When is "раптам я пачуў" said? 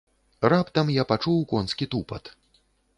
0.53-1.37